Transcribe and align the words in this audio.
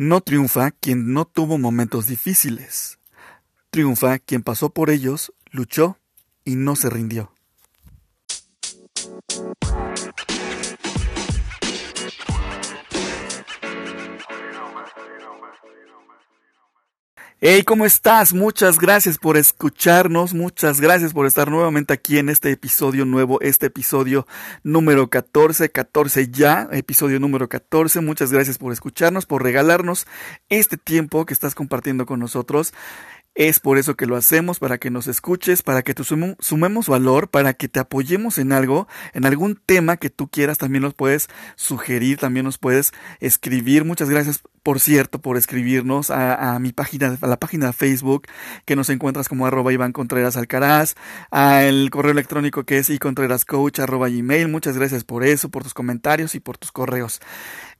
No 0.00 0.20
triunfa 0.20 0.70
quien 0.70 1.12
no 1.12 1.24
tuvo 1.24 1.58
momentos 1.58 2.06
difíciles. 2.06 3.00
Triunfa 3.70 4.20
quien 4.20 4.44
pasó 4.44 4.70
por 4.70 4.90
ellos, 4.90 5.32
luchó 5.50 5.98
y 6.44 6.54
no 6.54 6.76
se 6.76 6.88
rindió. 6.88 7.32
Hey, 17.40 17.62
¿cómo 17.62 17.86
estás? 17.86 18.34
Muchas 18.34 18.80
gracias 18.80 19.16
por 19.16 19.36
escucharnos, 19.36 20.34
muchas 20.34 20.80
gracias 20.80 21.12
por 21.12 21.24
estar 21.24 21.48
nuevamente 21.52 21.92
aquí 21.92 22.18
en 22.18 22.30
este 22.30 22.50
episodio 22.50 23.04
nuevo, 23.04 23.40
este 23.40 23.66
episodio 23.66 24.26
número 24.64 25.08
14, 25.08 25.70
14 25.70 26.30
ya, 26.32 26.68
episodio 26.72 27.20
número 27.20 27.48
14. 27.48 28.00
Muchas 28.00 28.32
gracias 28.32 28.58
por 28.58 28.72
escucharnos, 28.72 29.24
por 29.24 29.44
regalarnos 29.44 30.08
este 30.48 30.76
tiempo 30.76 31.26
que 31.26 31.32
estás 31.32 31.54
compartiendo 31.54 32.06
con 32.06 32.18
nosotros. 32.18 32.74
Es 33.38 33.60
por 33.60 33.78
eso 33.78 33.96
que 33.96 34.06
lo 34.06 34.16
hacemos, 34.16 34.58
para 34.58 34.78
que 34.78 34.90
nos 34.90 35.06
escuches, 35.06 35.62
para 35.62 35.82
que 35.82 35.94
te 35.94 36.02
sumemos 36.02 36.88
valor, 36.88 37.28
para 37.28 37.54
que 37.54 37.68
te 37.68 37.78
apoyemos 37.78 38.36
en 38.36 38.50
algo, 38.50 38.88
en 39.14 39.26
algún 39.26 39.54
tema 39.54 39.96
que 39.96 40.10
tú 40.10 40.26
quieras, 40.26 40.58
también 40.58 40.82
nos 40.82 40.94
puedes 40.94 41.28
sugerir, 41.54 42.18
también 42.18 42.44
nos 42.44 42.58
puedes 42.58 42.90
escribir. 43.20 43.84
Muchas 43.84 44.10
gracias, 44.10 44.42
por 44.64 44.80
cierto, 44.80 45.20
por 45.20 45.36
escribirnos 45.36 46.10
a, 46.10 46.58
mi 46.58 46.72
página, 46.72 47.16
a 47.20 47.26
la 47.28 47.36
página 47.36 47.66
de 47.66 47.74
Facebook, 47.74 48.26
que 48.64 48.74
nos 48.74 48.90
encuentras 48.90 49.28
como 49.28 49.46
arroba 49.46 49.72
Iván 49.72 49.92
Contreras 49.92 50.36
Alcaraz, 50.36 50.96
al 51.30 51.90
correo 51.90 52.10
electrónico 52.10 52.64
que 52.64 52.78
es 52.78 52.90
icontrerascoach 52.90 53.78
arroba 53.78 54.08
gmail. 54.08 54.48
Muchas 54.48 54.76
gracias 54.76 55.04
por 55.04 55.22
eso, 55.22 55.48
por 55.48 55.62
tus 55.62 55.74
comentarios 55.74 56.34
y 56.34 56.40
por 56.40 56.58
tus 56.58 56.72
correos. 56.72 57.20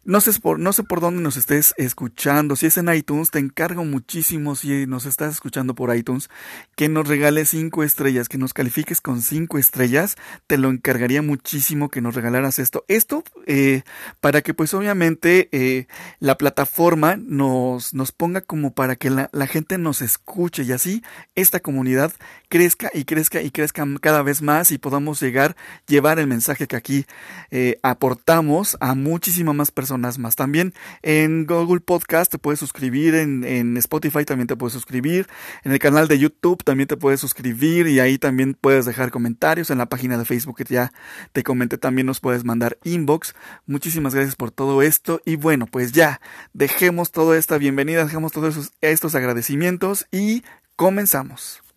No 0.08 0.22
sé, 0.22 0.32
por, 0.40 0.58
no 0.58 0.72
sé 0.72 0.84
por 0.84 1.02
dónde 1.02 1.20
nos 1.22 1.36
estés 1.36 1.74
escuchando. 1.76 2.56
Si 2.56 2.64
es 2.64 2.78
en 2.78 2.88
iTunes, 2.88 3.30
te 3.30 3.40
encargo 3.40 3.84
muchísimo, 3.84 4.56
si 4.56 4.86
nos 4.86 5.04
estás 5.04 5.34
escuchando 5.34 5.74
por 5.74 5.94
iTunes, 5.94 6.30
que 6.77 6.88
nos 6.88 7.06
regales 7.06 7.50
cinco 7.50 7.84
estrellas, 7.84 8.30
que 8.30 8.38
nos 8.38 8.55
califiques 8.55 9.02
con 9.02 9.20
cinco 9.20 9.58
estrellas. 9.58 10.16
Te 10.46 10.56
lo 10.56 10.70
encargaría 10.70 11.20
muchísimo 11.20 11.91
que 11.91 12.00
nos 12.00 12.14
regalaras 12.14 12.58
esto. 12.58 12.86
Esto 12.88 13.22
eh, 13.46 13.83
para 14.20 14.41
que 14.41 14.55
pues 14.55 14.72
obviamente 14.72 15.50
eh, 15.52 15.88
la 16.20 16.38
plataforma 16.38 17.18
nos, 17.18 17.92
nos 17.92 18.11
ponga 18.11 18.40
como 18.40 18.72
para 18.72 18.96
que 18.96 19.11
la, 19.11 19.28
gente 19.46 19.77
nos 19.77 20.00
escuche 20.00 20.62
y 20.62 20.72
así 20.72 21.02
esta 21.34 21.61
comunidad 21.61 22.12
crezca 22.48 22.90
y 22.94 23.05
crezca 23.05 23.42
y 23.42 23.50
crezca 23.50 23.86
cada 24.00 24.22
vez 24.22 24.40
más 24.40 24.72
y 24.72 24.78
podamos 24.78 25.20
llegar, 25.20 25.55
llevar 25.86 26.18
el 26.18 26.28
mensaje 26.28 26.66
que 26.66 26.77
aquí 26.77 27.05
eh, 27.50 27.78
aportamos 27.83 28.78
a 28.80 28.94
muchísimas 28.94 29.55
más 29.55 29.70
personas 29.70 29.97
más. 30.00 30.36
También 30.36 30.74
en 31.02 31.46
Google 31.46 31.80
Podcast 31.80 32.30
te 32.30 32.38
puedes 32.38 32.60
suscribir, 32.60 33.14
en, 33.14 33.44
en 33.44 33.77
Spotify 33.77 34.24
también 34.24 34.46
te 34.46 34.56
puedes 34.56 34.72
suscribir, 34.72 35.27
en 35.64 35.72
el 35.72 35.78
canal 35.78 36.08
de 36.08 36.18
YouTube 36.18 36.62
también 36.64 36.88
te 36.88 36.96
puedes 36.96 37.20
suscribir 37.20 37.86
y 37.88 38.00
ahí 38.00 38.18
también 38.18 38.55
puedes 38.55 38.86
dejar 38.86 39.10
comentarios, 39.10 39.70
en 39.70 39.78
la 39.78 39.86
página 39.86 40.16
de 40.16 40.24
Facebook 40.24 40.56
que 40.56 40.64
ya 40.64 40.92
te 41.32 41.42
comenté 41.42 41.78
también 41.78 42.06
nos 42.06 42.20
puedes 42.20 42.44
mandar 42.44 42.78
inbox. 42.84 43.34
Muchísimas 43.66 44.14
gracias 44.14 44.36
por 44.36 44.50
todo 44.50 44.82
esto 44.82 45.20
y 45.24 45.36
bueno, 45.36 45.66
pues 45.66 45.92
ya, 45.92 46.20
dejemos 46.52 47.12
toda 47.12 47.36
esta 47.36 47.58
bienvenida, 47.58 48.05
dejemos 48.05 48.33
todos 48.33 48.72
estos 48.80 49.14
agradecimientos 49.14 50.06
y 50.10 50.42
comenzamos. 50.77 51.67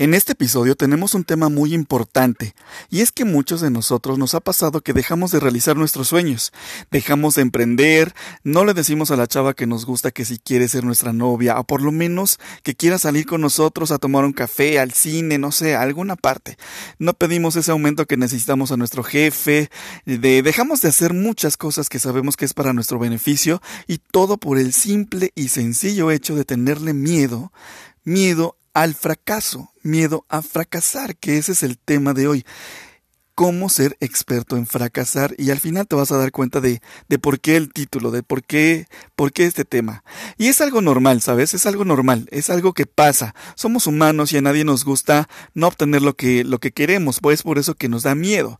En 0.00 0.14
este 0.14 0.34
episodio 0.34 0.76
tenemos 0.76 1.14
un 1.14 1.24
tema 1.24 1.48
muy 1.48 1.74
importante, 1.74 2.54
y 2.88 3.00
es 3.00 3.10
que 3.10 3.24
muchos 3.24 3.60
de 3.60 3.72
nosotros 3.72 4.16
nos 4.16 4.32
ha 4.36 4.38
pasado 4.38 4.80
que 4.80 4.92
dejamos 4.92 5.32
de 5.32 5.40
realizar 5.40 5.76
nuestros 5.76 6.06
sueños, 6.06 6.52
dejamos 6.92 7.34
de 7.34 7.42
emprender, 7.42 8.14
no 8.44 8.64
le 8.64 8.74
decimos 8.74 9.10
a 9.10 9.16
la 9.16 9.26
chava 9.26 9.54
que 9.54 9.66
nos 9.66 9.86
gusta 9.86 10.12
que 10.12 10.24
si 10.24 10.38
quiere 10.38 10.68
ser 10.68 10.84
nuestra 10.84 11.12
novia, 11.12 11.58
o 11.58 11.64
por 11.64 11.82
lo 11.82 11.90
menos 11.90 12.38
que 12.62 12.76
quiera 12.76 13.00
salir 13.00 13.26
con 13.26 13.40
nosotros 13.40 13.90
a 13.90 13.98
tomar 13.98 14.24
un 14.24 14.32
café, 14.32 14.78
al 14.78 14.92
cine, 14.92 15.36
no 15.36 15.50
sé, 15.50 15.74
a 15.74 15.82
alguna 15.82 16.14
parte. 16.14 16.58
No 17.00 17.14
pedimos 17.14 17.56
ese 17.56 17.72
aumento 17.72 18.06
que 18.06 18.16
necesitamos 18.16 18.70
a 18.70 18.76
nuestro 18.76 19.02
jefe, 19.02 19.68
de, 20.06 20.42
dejamos 20.42 20.80
de 20.80 20.90
hacer 20.90 21.12
muchas 21.12 21.56
cosas 21.56 21.88
que 21.88 21.98
sabemos 21.98 22.36
que 22.36 22.44
es 22.44 22.54
para 22.54 22.72
nuestro 22.72 23.00
beneficio, 23.00 23.60
y 23.88 23.98
todo 23.98 24.36
por 24.36 24.58
el 24.58 24.72
simple 24.72 25.32
y 25.34 25.48
sencillo 25.48 26.12
hecho 26.12 26.36
de 26.36 26.44
tenerle 26.44 26.94
miedo, 26.94 27.52
miedo 28.04 28.57
al 28.82 28.94
fracaso, 28.94 29.72
miedo 29.82 30.24
a 30.28 30.40
fracasar, 30.40 31.16
que 31.16 31.36
ese 31.36 31.50
es 31.50 31.64
el 31.64 31.78
tema 31.78 32.14
de 32.14 32.28
hoy 32.28 32.46
cómo 33.38 33.68
ser 33.68 33.96
experto 34.00 34.56
en 34.56 34.66
fracasar 34.66 35.32
y 35.38 35.50
al 35.50 35.60
final 35.60 35.86
te 35.86 35.94
vas 35.94 36.10
a 36.10 36.16
dar 36.16 36.32
cuenta 36.32 36.60
de, 36.60 36.82
de 37.08 37.20
por 37.20 37.38
qué 37.38 37.54
el 37.54 37.72
título, 37.72 38.10
de 38.10 38.24
por 38.24 38.42
qué, 38.42 38.88
por 39.14 39.32
qué 39.32 39.44
este 39.44 39.64
tema. 39.64 40.02
Y 40.38 40.48
es 40.48 40.60
algo 40.60 40.80
normal, 40.80 41.22
¿sabes? 41.22 41.54
Es 41.54 41.64
algo 41.64 41.84
normal, 41.84 42.26
es 42.32 42.50
algo 42.50 42.72
que 42.72 42.86
pasa. 42.86 43.36
Somos 43.54 43.86
humanos 43.86 44.32
y 44.32 44.38
a 44.38 44.42
nadie 44.42 44.64
nos 44.64 44.84
gusta 44.84 45.28
no 45.54 45.68
obtener 45.68 46.02
lo 46.02 46.16
que, 46.16 46.42
lo 46.42 46.58
que 46.58 46.72
queremos, 46.72 47.20
pues 47.20 47.44
por 47.44 47.58
eso 47.58 47.76
que 47.76 47.88
nos 47.88 48.02
da 48.02 48.16
miedo. 48.16 48.58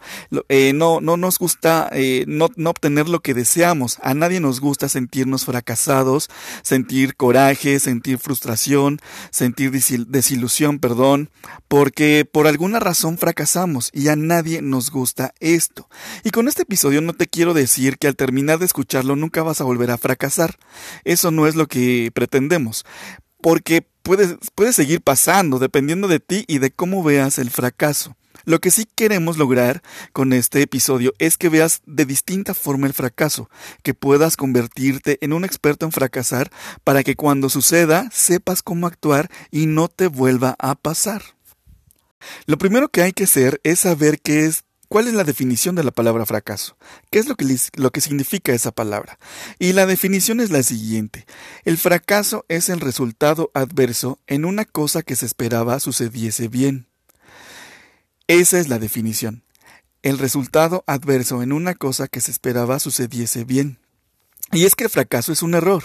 Eh, 0.48 0.70
no, 0.76 1.00
no 1.00 1.16
nos 1.16 1.40
gusta 1.40 1.90
eh, 1.90 2.24
no, 2.28 2.48
no 2.54 2.70
obtener 2.70 3.08
lo 3.08 3.18
que 3.18 3.34
deseamos. 3.34 3.98
A 4.00 4.14
nadie 4.14 4.38
nos 4.38 4.60
gusta 4.60 4.88
sentirnos 4.88 5.44
fracasados, 5.44 6.30
sentir 6.62 7.16
coraje, 7.16 7.80
sentir 7.80 8.18
frustración, 8.18 9.00
sentir 9.32 9.72
desilusión, 9.72 10.78
perdón, 10.78 11.30
porque 11.66 12.24
por 12.30 12.46
alguna 12.46 12.78
razón 12.78 13.18
fracasamos 13.18 13.90
y 13.92 14.06
a 14.06 14.14
nadie 14.14 14.67
nos 14.68 14.90
gusta 14.90 15.34
esto. 15.40 15.88
Y 16.24 16.30
con 16.30 16.48
este 16.48 16.62
episodio 16.62 17.00
no 17.00 17.12
te 17.12 17.26
quiero 17.26 17.54
decir 17.54 17.98
que 17.98 18.06
al 18.06 18.16
terminar 18.16 18.58
de 18.58 18.66
escucharlo 18.66 19.16
nunca 19.16 19.42
vas 19.42 19.60
a 19.60 19.64
volver 19.64 19.90
a 19.90 19.98
fracasar. 19.98 20.58
Eso 21.04 21.30
no 21.30 21.46
es 21.46 21.56
lo 21.56 21.66
que 21.66 22.10
pretendemos. 22.14 22.84
Porque 23.40 23.86
puede 24.02 24.72
seguir 24.72 25.00
pasando 25.00 25.58
dependiendo 25.58 26.08
de 26.08 26.20
ti 26.20 26.44
y 26.46 26.58
de 26.58 26.70
cómo 26.70 27.02
veas 27.02 27.38
el 27.38 27.50
fracaso. 27.50 28.16
Lo 28.44 28.60
que 28.60 28.70
sí 28.70 28.86
queremos 28.94 29.36
lograr 29.36 29.82
con 30.12 30.32
este 30.32 30.62
episodio 30.62 31.12
es 31.18 31.36
que 31.36 31.48
veas 31.48 31.82
de 31.84 32.06
distinta 32.06 32.54
forma 32.54 32.86
el 32.86 32.94
fracaso, 32.94 33.50
que 33.82 33.94
puedas 33.94 34.36
convertirte 34.36 35.18
en 35.20 35.34
un 35.34 35.44
experto 35.44 35.84
en 35.84 35.92
fracasar 35.92 36.50
para 36.84 37.02
que 37.02 37.14
cuando 37.14 37.50
suceda 37.50 38.08
sepas 38.10 38.62
cómo 38.62 38.86
actuar 38.86 39.30
y 39.50 39.66
no 39.66 39.88
te 39.88 40.06
vuelva 40.06 40.56
a 40.58 40.76
pasar. 40.76 41.37
Lo 42.46 42.58
primero 42.58 42.88
que 42.88 43.02
hay 43.02 43.12
que 43.12 43.24
hacer 43.24 43.60
es 43.64 43.80
saber 43.80 44.20
qué 44.20 44.46
es 44.46 44.64
¿Cuál 44.88 45.06
es 45.06 45.12
la 45.12 45.24
definición 45.24 45.74
de 45.74 45.84
la 45.84 45.90
palabra 45.90 46.24
fracaso? 46.24 46.78
¿Qué 47.10 47.18
es 47.18 47.28
lo 47.28 47.34
que, 47.34 47.44
lo 47.74 47.90
que 47.90 48.00
significa 48.00 48.54
esa 48.54 48.72
palabra? 48.72 49.18
Y 49.58 49.74
la 49.74 49.84
definición 49.84 50.40
es 50.40 50.50
la 50.50 50.62
siguiente. 50.62 51.26
El 51.66 51.76
fracaso 51.76 52.46
es 52.48 52.70
el 52.70 52.80
resultado 52.80 53.50
adverso 53.52 54.18
en 54.26 54.46
una 54.46 54.64
cosa 54.64 55.02
que 55.02 55.14
se 55.14 55.26
esperaba 55.26 55.78
sucediese 55.78 56.48
bien. 56.48 56.86
Esa 58.28 58.58
es 58.58 58.68
la 58.68 58.78
definición. 58.78 59.44
El 60.02 60.16
resultado 60.16 60.84
adverso 60.86 61.42
en 61.42 61.52
una 61.52 61.74
cosa 61.74 62.08
que 62.08 62.22
se 62.22 62.30
esperaba 62.30 62.78
sucediese 62.78 63.44
bien. 63.44 63.78
Y 64.52 64.64
es 64.64 64.74
que 64.74 64.84
el 64.84 64.90
fracaso 64.90 65.32
es 65.32 65.42
un 65.42 65.54
error. 65.54 65.84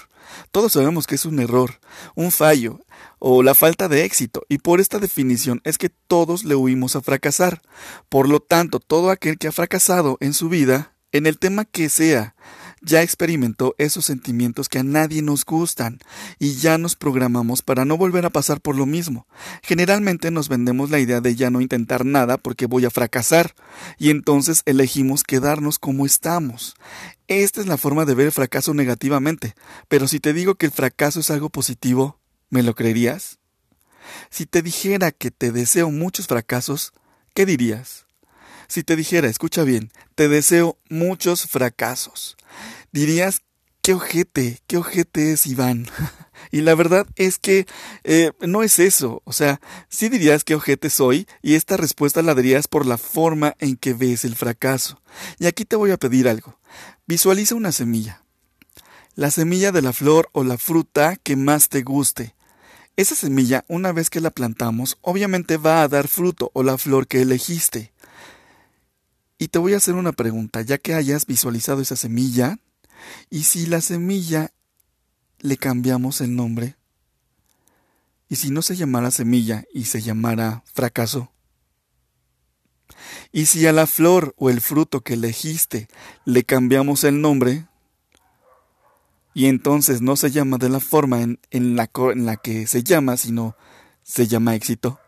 Todos 0.52 0.72
sabemos 0.72 1.08
que 1.08 1.16
es 1.16 1.26
un 1.26 1.40
error, 1.42 1.82
un 2.16 2.32
fallo 2.32 2.80
o 3.26 3.42
la 3.42 3.56
falta 3.56 3.88
de 3.88 4.04
éxito, 4.04 4.44
y 4.50 4.58
por 4.58 4.82
esta 4.82 5.00
definición 5.00 5.62
es 5.64 5.78
que 5.78 5.88
todos 5.88 6.44
le 6.44 6.56
huimos 6.56 6.98
a 6.98 7.02
fracasar. 7.02 7.62
Por 8.10 8.28
lo 8.28 8.42
tanto, 8.42 8.82
todo 8.82 9.12
aquel 9.12 9.38
que 9.38 9.48
ha 9.48 9.54
fracasado 9.54 10.18
en 10.20 10.34
su 10.34 10.50
vida, 10.50 10.98
en 11.14 11.26
el 11.26 11.40
tema 11.40 11.64
que 11.64 11.88
sea, 11.88 12.36
ya 12.82 13.02
experimentó 13.02 13.76
esos 13.78 14.04
sentimientos 14.04 14.68
que 14.68 14.80
a 14.80 14.84
nadie 14.84 15.22
nos 15.22 15.46
gustan 15.46 16.00
y 16.38 16.56
ya 16.56 16.78
nos 16.78 16.98
programamos 16.98 17.62
para 17.62 17.86
no 17.86 17.96
volver 17.96 18.26
a 18.26 18.30
pasar 18.30 18.60
por 18.60 18.76
lo 18.76 18.86
mismo. 18.86 19.26
Generalmente 19.62 20.30
nos 20.30 20.50
vendemos 20.50 20.90
la 20.90 21.00
idea 21.00 21.22
de 21.22 21.34
ya 21.34 21.50
no 21.50 21.62
intentar 21.62 22.04
nada 22.04 22.38
porque 22.38 22.66
voy 22.66 22.84
a 22.84 22.92
fracasar 22.92 23.56
y 23.98 24.10
entonces 24.10 24.64
elegimos 24.66 25.24
quedarnos 25.24 25.80
como 25.80 26.06
estamos. 26.06 26.76
Esta 27.30 27.62
es 27.62 27.68
la 27.68 27.78
forma 27.78 28.04
de 28.04 28.16
ver 28.16 28.26
el 28.26 28.32
fracaso 28.34 28.74
negativamente, 28.74 29.56
pero 29.88 30.10
si 30.10 30.20
te 30.20 30.34
digo 30.34 30.56
que 30.56 30.66
el 30.66 30.74
fracaso 30.74 31.22
es 31.22 31.32
algo 31.32 31.50
positivo, 31.50 32.20
¿me 32.54 32.62
lo 32.62 32.76
creerías? 32.76 33.40
Si 34.30 34.46
te 34.46 34.62
dijera 34.62 35.12
que 35.12 35.32
te 35.32 35.52
deseo 35.52 35.90
muchos 35.90 36.28
fracasos, 36.28 36.94
¿qué 37.34 37.48
dirías? 37.48 38.06
Si 38.68 38.84
te 38.84 38.96
dijera, 38.96 39.28
escucha 39.28 39.64
bien, 39.64 39.92
te 40.14 40.28
deseo 40.28 40.78
muchos 40.88 41.48
fracasos, 41.48 42.38
dirías, 42.92 43.42
qué 43.82 43.96
ojete, 43.96 44.60
qué 44.68 44.78
ojete 44.78 45.34
es 45.34 45.48
Iván. 45.48 45.88
y 46.52 46.62
la 46.62 46.76
verdad 46.76 47.08
es 47.16 47.40
que 47.40 47.66
eh, 48.04 48.32
no 48.42 48.62
es 48.62 48.78
eso. 48.78 49.24
O 49.26 49.34
sea, 49.34 49.60
sí 49.90 50.08
dirías 50.08 50.44
qué 50.44 50.54
ojete 50.54 50.92
soy 50.92 51.28
y 51.42 51.56
esta 51.56 51.76
respuesta 51.76 52.22
la 52.22 52.36
darías 52.36 52.68
por 52.68 52.86
la 52.86 53.00
forma 53.00 53.56
en 53.58 53.78
que 53.78 53.96
ves 53.96 54.26
el 54.26 54.36
fracaso. 54.36 55.02
Y 55.40 55.48
aquí 55.48 55.66
te 55.66 55.76
voy 55.76 55.90
a 55.90 55.98
pedir 55.98 56.30
algo. 56.30 56.60
Visualiza 57.08 57.56
una 57.56 57.72
semilla. 57.72 58.24
La 59.16 59.32
semilla 59.32 59.72
de 59.72 59.82
la 59.82 59.92
flor 59.92 60.30
o 60.34 60.44
la 60.44 60.58
fruta 60.58 61.18
que 61.18 61.36
más 61.36 61.70
te 61.70 61.82
guste. 61.82 62.36
Esa 62.96 63.16
semilla, 63.16 63.66
una 63.68 63.92
vez 63.92 64.10
que 64.12 64.22
la 64.22 64.30
plantamos, 64.30 64.98
obviamente 65.02 65.58
va 65.58 65.82
a 65.82 65.88
dar 65.88 66.08
fruto 66.08 66.52
o 66.54 66.62
la 66.62 66.78
flor 66.78 67.08
que 67.08 67.22
elegiste. 67.22 67.92
Y 69.40 69.48
te 69.48 69.58
voy 69.58 69.74
a 69.74 69.78
hacer 69.78 69.96
una 69.96 70.12
pregunta, 70.12 70.62
ya 70.62 70.78
que 70.78 70.94
hayas 70.94 71.26
visualizado 71.26 71.82
esa 71.82 71.96
semilla, 71.96 72.60
y 73.32 73.44
si 73.44 73.66
la 73.66 73.82
semilla 73.82 74.54
le 75.40 75.58
cambiamos 75.58 76.22
el 76.22 76.36
nombre, 76.36 76.76
y 78.30 78.36
si 78.36 78.52
no 78.52 78.62
se 78.62 78.76
llamara 78.76 79.12
semilla 79.12 79.66
y 79.74 79.86
se 79.86 80.02
llamara 80.02 80.64
fracaso, 80.72 81.32
y 83.32 83.48
si 83.48 83.66
a 83.66 83.74
la 83.74 83.88
flor 83.88 84.36
o 84.38 84.52
el 84.52 84.62
fruto 84.62 85.02
que 85.02 85.16
elegiste 85.16 85.88
le 86.26 86.44
cambiamos 86.44 87.04
el 87.04 87.22
nombre, 87.22 87.66
y 89.34 89.48
entonces 89.48 90.02
no 90.02 90.16
se 90.16 90.32
llama 90.32 90.58
de 90.58 90.70
la 90.70 90.80
forma 90.80 91.22
en, 91.22 91.40
la, 91.76 91.90
en 92.12 92.26
la 92.26 92.38
que 92.38 92.68
se 92.68 92.84
llama, 92.84 93.18
sino 93.18 93.56
se 94.04 94.28
llama 94.28 94.56
éxito. 94.56 95.00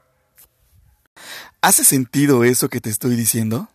¿Hace 1.61 1.83
sentido 1.83 2.43
eso 2.43 2.69
que 2.69 2.81
te 2.81 2.89
estoy 2.89 3.15
diciendo? 3.15 3.69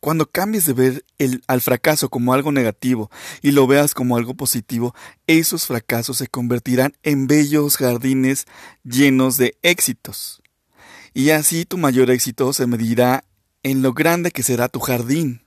Cuando 0.00 0.28
cambies 0.28 0.66
de 0.66 0.72
ver 0.72 1.04
el, 1.18 1.44
al 1.46 1.60
fracaso 1.60 2.08
como 2.08 2.34
algo 2.34 2.50
negativo 2.50 3.08
y 3.40 3.52
lo 3.52 3.68
veas 3.68 3.94
como 3.94 4.16
algo 4.16 4.34
positivo, 4.34 4.94
esos 5.28 5.66
fracasos 5.66 6.16
se 6.16 6.26
convertirán 6.26 6.94
en 7.04 7.28
bellos 7.28 7.76
jardines 7.76 8.46
llenos 8.82 9.36
de 9.36 9.56
éxitos. 9.62 10.42
Y 11.14 11.30
así 11.30 11.64
tu 11.66 11.78
mayor 11.78 12.10
éxito 12.10 12.52
se 12.52 12.66
medirá 12.66 13.24
en 13.62 13.82
lo 13.82 13.92
grande 13.92 14.32
que 14.32 14.42
será 14.42 14.68
tu 14.68 14.80
jardín. 14.80 15.41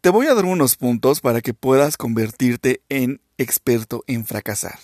Te 0.00 0.10
voy 0.10 0.26
a 0.26 0.34
dar 0.34 0.44
unos 0.44 0.76
puntos 0.76 1.20
para 1.20 1.40
que 1.40 1.54
puedas 1.54 1.96
convertirte 1.96 2.82
en 2.88 3.20
experto 3.38 4.04
en 4.06 4.24
fracasar. 4.24 4.78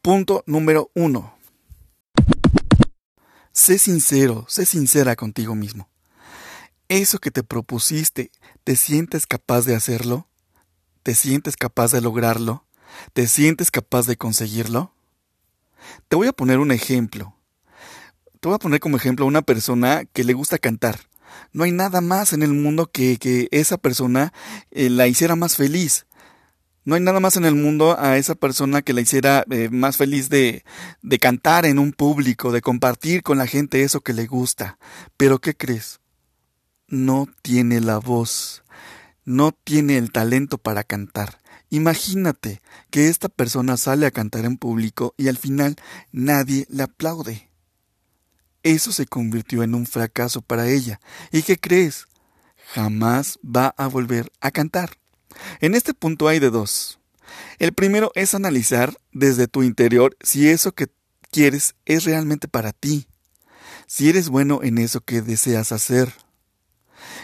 Punto 0.00 0.42
número 0.46 0.90
uno. 0.94 1.34
Sé 3.52 3.78
sincero, 3.78 4.46
sé 4.48 4.64
sincera 4.66 5.14
contigo 5.16 5.54
mismo. 5.54 5.88
¿Eso 6.88 7.18
que 7.18 7.30
te 7.30 7.42
propusiste, 7.42 8.30
te 8.64 8.76
sientes 8.76 9.26
capaz 9.26 9.64
de 9.64 9.74
hacerlo? 9.74 10.28
¿Te 11.02 11.14
sientes 11.14 11.56
capaz 11.56 11.92
de 11.92 12.00
lograrlo? 12.00 12.66
¿Te 13.12 13.26
sientes 13.26 13.70
capaz 13.70 14.06
de 14.06 14.16
conseguirlo? 14.16 14.92
Te 16.08 16.16
voy 16.16 16.28
a 16.28 16.32
poner 16.32 16.58
un 16.58 16.72
ejemplo. 16.72 17.36
Te 18.40 18.48
voy 18.48 18.54
a 18.56 18.58
poner 18.58 18.80
como 18.80 18.96
ejemplo 18.96 19.24
a 19.24 19.28
una 19.28 19.42
persona 19.42 20.04
que 20.04 20.24
le 20.24 20.32
gusta 20.32 20.58
cantar. 20.58 21.00
No 21.52 21.64
hay 21.64 21.72
nada 21.72 22.00
más 22.00 22.32
en 22.32 22.42
el 22.42 22.52
mundo 22.52 22.90
que, 22.90 23.18
que 23.18 23.48
esa 23.50 23.78
persona 23.78 24.32
eh, 24.70 24.90
la 24.90 25.06
hiciera 25.06 25.36
más 25.36 25.56
feliz. 25.56 26.06
No 26.84 26.96
hay 26.96 27.00
nada 27.00 27.20
más 27.20 27.36
en 27.36 27.44
el 27.44 27.54
mundo 27.54 27.96
a 27.98 28.16
esa 28.16 28.34
persona 28.34 28.82
que 28.82 28.92
la 28.92 29.02
hiciera 29.02 29.44
eh, 29.50 29.68
más 29.70 29.96
feliz 29.96 30.28
de, 30.28 30.64
de 31.00 31.18
cantar 31.20 31.64
en 31.64 31.78
un 31.78 31.92
público, 31.92 32.50
de 32.50 32.60
compartir 32.60 33.22
con 33.22 33.38
la 33.38 33.46
gente 33.46 33.82
eso 33.82 34.00
que 34.00 34.12
le 34.12 34.26
gusta. 34.26 34.78
Pero 35.16 35.40
¿qué 35.40 35.54
crees? 35.54 36.00
No 36.88 37.28
tiene 37.42 37.80
la 37.80 37.98
voz, 37.98 38.64
no 39.24 39.52
tiene 39.52 39.96
el 39.96 40.10
talento 40.10 40.58
para 40.58 40.82
cantar. 40.82 41.38
Imagínate 41.70 42.60
que 42.90 43.08
esta 43.08 43.28
persona 43.28 43.76
sale 43.76 44.04
a 44.04 44.10
cantar 44.10 44.44
en 44.44 44.58
público 44.58 45.14
y 45.16 45.28
al 45.28 45.38
final 45.38 45.76
nadie 46.10 46.66
le 46.68 46.82
aplaude. 46.82 47.51
Eso 48.62 48.92
se 48.92 49.06
convirtió 49.06 49.62
en 49.62 49.74
un 49.74 49.86
fracaso 49.86 50.42
para 50.42 50.68
ella. 50.68 51.00
¿Y 51.30 51.42
qué 51.42 51.58
crees? 51.58 52.06
Jamás 52.74 53.38
va 53.44 53.74
a 53.76 53.86
volver 53.86 54.30
a 54.40 54.50
cantar. 54.50 54.98
En 55.60 55.74
este 55.74 55.94
punto 55.94 56.28
hay 56.28 56.38
de 56.38 56.50
dos. 56.50 56.98
El 57.58 57.72
primero 57.72 58.12
es 58.14 58.34
analizar 58.34 58.96
desde 59.12 59.48
tu 59.48 59.62
interior 59.62 60.16
si 60.20 60.48
eso 60.48 60.72
que 60.72 60.88
quieres 61.30 61.74
es 61.86 62.04
realmente 62.04 62.46
para 62.48 62.72
ti, 62.72 63.08
si 63.86 64.08
eres 64.08 64.28
bueno 64.28 64.60
en 64.62 64.78
eso 64.78 65.00
que 65.00 65.22
deseas 65.22 65.72
hacer. 65.72 66.12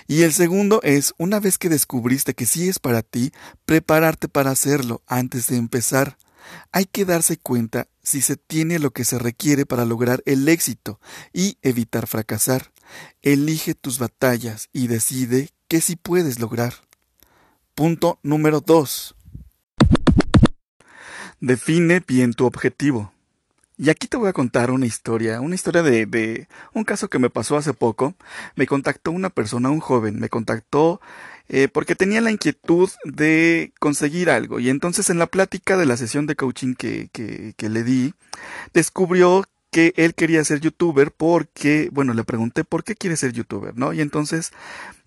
Y 0.06 0.23
el 0.23 0.32
segundo 0.32 0.81
es, 0.82 1.14
una 1.19 1.38
vez 1.38 1.58
que 1.58 1.69
descubriste 1.69 2.35
que 2.35 2.46
sí 2.46 2.69
es 2.69 2.79
para 2.79 3.02
ti, 3.02 3.32
prepararte 3.64 4.29
para 4.29 4.50
hacerlo 4.50 5.02
antes 5.06 5.46
de 5.49 5.56
empezar. 5.56 6.17
Hay 6.73 6.87
que 6.87 7.05
darse 7.05 7.37
cuenta 7.37 7.87
si 8.08 8.22
se 8.22 8.37
tiene 8.37 8.78
lo 8.78 8.90
que 8.90 9.05
se 9.05 9.19
requiere 9.19 9.66
para 9.66 9.84
lograr 9.84 10.22
el 10.25 10.49
éxito 10.49 10.99
y 11.34 11.58
evitar 11.60 12.06
fracasar. 12.06 12.72
Elige 13.20 13.75
tus 13.75 13.99
batallas 13.99 14.70
y 14.72 14.87
decide 14.87 15.50
qué 15.69 15.82
sí 15.82 15.94
puedes 15.94 16.40
lograr. 16.40 16.72
Punto 17.75 18.19
número 18.22 18.62
2. 18.62 19.14
Define 21.40 22.00
bien 22.00 22.32
tu 22.32 22.46
objetivo. 22.46 23.12
Y 23.76 23.90
aquí 23.90 24.08
te 24.08 24.16
voy 24.16 24.28
a 24.28 24.32
contar 24.32 24.70
una 24.70 24.87
historia, 24.87 25.43
una 25.43 25.54
historia 25.54 25.82
de, 25.82 26.06
de, 26.06 26.49
un 26.72 26.84
caso 26.84 27.08
que 27.08 27.19
me 27.19 27.28
pasó 27.28 27.58
hace 27.58 27.75
poco. 27.75 28.14
Me 28.56 28.66
contactó 28.66 29.12
una 29.12 29.28
persona, 29.28 29.69
un 29.69 29.81
joven, 29.81 30.19
me 30.19 30.31
contactó 30.31 31.02
eh, 31.49 31.69
porque 31.69 31.95
tenía 31.95 32.21
la 32.21 32.31
inquietud 32.31 32.91
de 33.05 33.73
conseguir 33.81 34.31
algo. 34.31 34.61
Y 34.61 34.69
entonces 34.69 35.11
en 35.11 35.19
la 35.19 35.27
plática 35.27 35.77
de 35.77 35.87
la 35.87 35.97
sesión 35.97 36.27
de 36.27 36.37
coaching 36.37 36.75
que, 36.75 37.09
que, 37.12 37.69
le 37.69 37.85
di, 37.85 38.15
descubrió 38.75 39.45
que 39.71 39.93
él 39.97 40.15
quería 40.15 40.45
ser 40.45 40.61
youtuber 40.61 41.12
porque, 41.12 41.91
bueno, 41.93 42.15
le 42.15 42.25
pregunté 42.25 42.65
por 42.65 42.85
qué 42.85 42.95
quiere 42.95 43.17
ser 43.17 43.33
youtuber, 43.33 43.77
¿no? 43.77 43.93
Y 43.93 44.00
entonces 44.00 44.53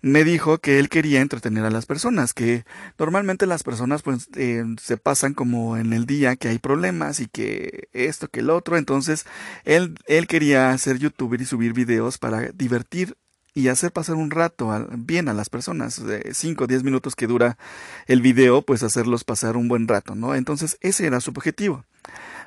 me 0.02 0.24
dijo 0.24 0.58
que 0.58 0.78
él 0.78 0.88
quería 0.88 1.20
entretener 1.20 1.64
a 1.64 1.70
las 1.70 1.86
personas, 1.86 2.32
que 2.32 2.64
normalmente 2.98 3.46
las 3.46 3.62
personas 3.62 4.02
pues 4.02 4.28
eh, 4.36 4.64
se 4.80 4.96
pasan 4.96 5.34
como 5.34 5.76
en 5.76 5.92
el 5.92 6.06
día 6.06 6.36
que 6.36 6.48
hay 6.48 6.58
problemas 6.58 7.20
y 7.20 7.26
que 7.26 7.88
esto, 7.92 8.28
que 8.28 8.40
el 8.40 8.50
otro, 8.50 8.76
entonces 8.76 9.26
él, 9.64 9.96
él 10.06 10.26
quería 10.26 10.76
ser 10.78 10.98
youtuber 10.98 11.40
y 11.40 11.44
subir 11.44 11.72
videos 11.72 12.18
para 12.18 12.50
divertir 12.52 13.16
y 13.54 13.68
hacer 13.68 13.92
pasar 13.92 14.16
un 14.16 14.30
rato 14.30 14.70
bien 14.96 15.28
a 15.28 15.34
las 15.34 15.50
personas, 15.50 16.04
de 16.04 16.32
5 16.32 16.64
o 16.64 16.66
10 16.66 16.84
minutos 16.84 17.14
que 17.14 17.26
dura 17.26 17.58
el 18.06 18.22
video, 18.22 18.62
pues 18.62 18.82
hacerlos 18.82 19.24
pasar 19.24 19.56
un 19.56 19.68
buen 19.68 19.88
rato, 19.88 20.14
¿no? 20.14 20.34
Entonces 20.34 20.78
ese 20.80 21.06
era 21.06 21.20
su 21.20 21.30
objetivo. 21.30 21.84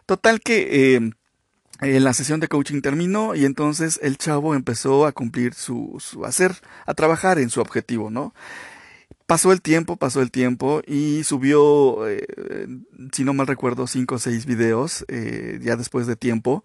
Total 0.06 0.42
que 0.42 0.96
eh, 0.96 1.12
eh, 1.82 2.00
la 2.00 2.14
sesión 2.14 2.40
de 2.40 2.48
coaching 2.48 2.82
terminó 2.82 3.36
y 3.36 3.46
entonces 3.46 4.00
el 4.02 4.18
chavo 4.18 4.56
empezó 4.56 5.06
a 5.06 5.12
cumplir 5.12 5.54
su, 5.54 5.98
su 6.00 6.26
hacer, 6.26 6.56
a 6.86 6.94
trabajar 6.94 7.38
en 7.40 7.50
su 7.50 7.62
objetivo, 7.62 8.10
¿no? 8.10 8.34
Pasó 9.28 9.52
el 9.52 9.64
tiempo, 9.64 9.98
pasó 9.98 10.22
el 10.22 10.30
tiempo 10.30 10.84
y 10.86 11.24
subió, 11.24 12.08
eh, 12.08 12.68
si 13.12 13.24
no 13.24 13.34
mal 13.34 13.48
recuerdo, 13.48 13.88
cinco 13.88 14.16
o 14.16 14.20
seis 14.20 14.46
videos 14.46 15.04
eh, 15.08 15.58
ya 15.64 15.76
después 15.76 16.06
de 16.06 16.16
tiempo. 16.16 16.64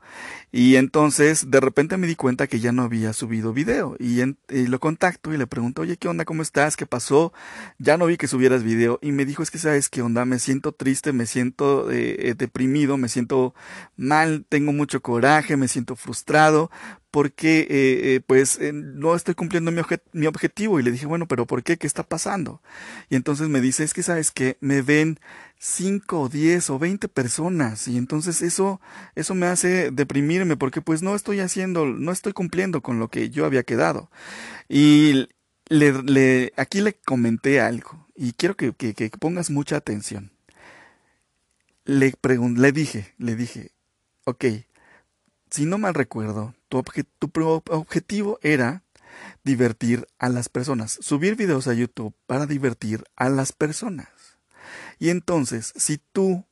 Y 0.52 0.76
entonces 0.76 1.50
de 1.50 1.58
repente 1.60 1.96
me 1.96 2.06
di 2.06 2.16
cuenta 2.16 2.48
que 2.48 2.60
ya 2.60 2.70
no 2.70 2.82
había 2.82 3.14
subido 3.14 3.54
video. 3.54 3.96
Y, 3.98 4.20
lo 4.66 4.78
contacto 4.78 5.32
y 5.32 5.38
le 5.38 5.46
pregunto, 5.46 5.80
oye, 5.80 5.96
¿qué 5.96 6.08
onda? 6.08 6.26
¿Cómo 6.26 6.42
estás? 6.42 6.76
¿Qué 6.76 6.84
pasó? 6.84 7.32
Ya 7.78 7.96
no 7.96 8.04
vi 8.04 8.18
que 8.18 8.28
subieras 8.28 8.62
video. 8.62 8.98
Y 9.00 9.12
me 9.12 9.24
dijo, 9.24 9.42
es 9.42 9.50
que 9.50 9.56
sabes 9.56 9.88
qué 9.88 10.02
onda, 10.02 10.26
me 10.26 10.38
siento 10.38 10.72
triste, 10.72 11.14
me 11.14 11.24
siento 11.24 11.90
eh, 11.90 12.34
deprimido, 12.36 12.98
me 12.98 13.08
siento 13.08 13.54
mal, 13.96 14.44
tengo 14.50 14.74
mucho 14.74 15.00
coraje, 15.00 15.56
me 15.56 15.66
siento 15.66 15.96
frustrado 15.96 16.70
porque 17.10 17.60
eh, 17.60 17.66
eh, 17.70 18.20
pues 18.24 18.58
eh, 18.60 18.72
no 18.72 19.14
estoy 19.14 19.34
cumpliendo 19.34 19.70
mi, 19.70 19.82
mi, 20.12 20.26
objetivo. 20.26 20.78
Y 20.78 20.82
le 20.82 20.92
dije, 20.92 21.06
bueno, 21.06 21.26
pero 21.26 21.46
¿por 21.46 21.62
qué? 21.62 21.76
¿Qué 21.76 21.86
está 21.86 22.02
pasando? 22.02 22.62
Y 23.08 23.16
entonces 23.16 23.48
me 23.48 23.60
dice, 23.60 23.84
es 23.84 23.94
que 23.94 24.02
sabes 24.02 24.30
que 24.30 24.56
me 24.60 24.82
ven 24.82 25.18
5 25.58 26.20
o 26.20 26.28
10 26.28 26.70
o 26.70 26.78
20 26.78 27.08
personas 27.08 27.88
y 27.88 27.98
entonces 27.98 28.42
eso, 28.42 28.80
eso 29.14 29.34
me 29.34 29.46
hace 29.46 29.90
deprimirme 29.90 30.56
porque 30.56 30.80
pues 30.80 31.02
no 31.02 31.14
estoy 31.14 31.40
haciendo, 31.40 31.86
no 31.86 32.12
estoy 32.12 32.32
cumpliendo 32.32 32.80
con 32.80 32.98
lo 32.98 33.08
que 33.08 33.30
yo 33.30 33.44
había 33.44 33.64
quedado. 33.64 34.10
Y 34.68 35.28
le, 35.68 36.02
le, 36.02 36.52
aquí 36.56 36.80
le 36.80 36.94
comenté 36.94 37.60
algo 37.60 38.06
y 38.14 38.32
quiero 38.34 38.56
que, 38.56 38.72
que, 38.72 39.10
pongas 39.18 39.50
mucha 39.50 39.76
atención. 39.76 40.32
Le, 41.84 42.14
le 42.56 42.72
dije, 42.72 43.14
le 43.18 43.34
dije, 43.34 43.72
ok, 44.24 44.44
si 45.50 45.66
no 45.66 45.78
mal 45.78 45.94
recuerdo, 45.94 46.54
tu, 46.68 46.78
objetivo 46.78 48.38
era 48.42 48.84
divertir 49.44 50.06
a 50.18 50.28
las 50.28 50.48
personas, 50.48 50.98
subir 51.00 51.36
videos 51.36 51.66
a 51.66 51.74
YouTube 51.74 52.14
para 52.26 52.46
divertir 52.46 53.04
a 53.16 53.28
las 53.28 53.52
personas. 53.52 54.08
Y 54.98 55.10
entonces, 55.10 55.72
si 55.76 55.98
tú 56.12 56.46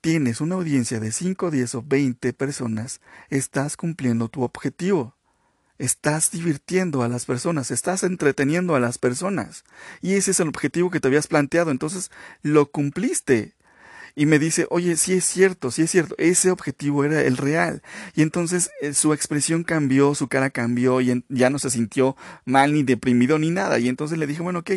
tienes 0.00 0.40
una 0.40 0.54
audiencia 0.54 1.00
de 1.00 1.10
5, 1.10 1.50
10 1.50 1.74
o 1.74 1.82
20 1.82 2.32
personas, 2.32 3.00
estás 3.28 3.76
cumpliendo 3.76 4.28
tu 4.28 4.42
objetivo. 4.42 5.16
Estás 5.78 6.32
divirtiendo 6.32 7.02
a 7.02 7.08
las 7.08 7.24
personas, 7.24 7.70
estás 7.70 8.02
entreteniendo 8.02 8.74
a 8.74 8.80
las 8.80 8.98
personas. 8.98 9.64
Y 10.00 10.14
ese 10.14 10.32
es 10.32 10.40
el 10.40 10.48
objetivo 10.48 10.90
que 10.90 10.98
te 10.98 11.06
habías 11.06 11.28
planteado. 11.28 11.70
Entonces, 11.70 12.10
lo 12.42 12.70
cumpliste 12.70 13.54
y 14.18 14.26
me 14.26 14.40
dice, 14.40 14.66
oye, 14.70 14.96
sí 14.96 15.12
es 15.12 15.24
cierto, 15.24 15.70
sí 15.70 15.82
es 15.82 15.92
cierto, 15.92 16.16
ese 16.18 16.50
objetivo 16.50 17.04
era 17.04 17.22
el 17.22 17.36
real. 17.36 17.82
Y 18.16 18.22
entonces 18.22 18.68
eh, 18.80 18.92
su 18.92 19.12
expresión 19.12 19.62
cambió, 19.62 20.12
su 20.16 20.26
cara 20.26 20.50
cambió 20.50 21.00
y 21.00 21.24
ya 21.28 21.50
no 21.50 21.60
se 21.60 21.70
sintió 21.70 22.16
mal 22.44 22.72
ni 22.72 22.82
deprimido 22.82 23.38
ni 23.38 23.50
nada. 23.50 23.78
Y 23.78 23.88
entonces 23.88 24.18
le 24.18 24.26
dije, 24.26 24.42
bueno, 24.42 24.58
ok, 24.58 24.72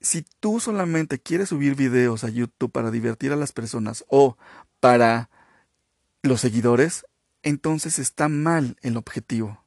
si 0.00 0.24
tú 0.40 0.58
solamente 0.58 1.18
quieres 1.18 1.50
subir 1.50 1.74
videos 1.74 2.24
a 2.24 2.30
YouTube 2.30 2.72
para 2.72 2.90
divertir 2.90 3.30
a 3.34 3.36
las 3.36 3.52
personas 3.52 4.06
o 4.08 4.38
para 4.80 5.28
los 6.22 6.40
seguidores, 6.40 7.04
entonces 7.42 7.98
está 7.98 8.30
mal 8.30 8.78
el 8.80 8.96
objetivo. 8.96 9.66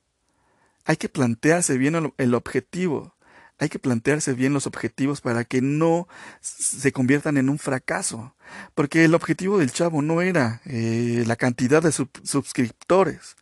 hay 0.84 0.98
que 0.98 1.10
plantearse 1.10 1.78
bien 1.78 2.12
el 2.18 2.34
objetivo. 2.34 3.16
Hay 3.60 3.70
que 3.70 3.80
plantearse 3.80 4.34
bien 4.34 4.54
los 4.54 4.68
objetivos 4.68 5.22
para 5.22 5.44
que 5.44 5.62
no 5.62 6.08
se 6.40 6.92
conviertan 6.92 7.38
en 7.38 7.50
un 7.50 7.60
fracaso. 7.60 8.34
Porque 8.74 9.06
el 9.06 9.14
objetivo 9.14 9.58
del 9.58 9.72
chavo 9.72 10.02
no 10.02 10.22
era 10.22 10.62
eh, 10.66 11.24
la 11.28 11.36
cantidad 11.36 11.84
de 11.84 11.92
suscriptores, 11.92 13.36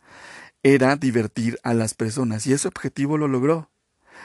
era 0.62 0.96
divertir 0.96 1.58
a 1.62 1.72
las 1.72 1.94
personas 1.94 2.46
y 2.46 2.52
ese 2.52 2.68
objetivo 2.68 3.16
lo 3.16 3.28
logró. 3.28 3.70